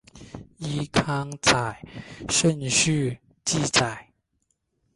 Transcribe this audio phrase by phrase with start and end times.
[0.57, 1.79] 依刊载
[2.27, 4.07] 顺序记载。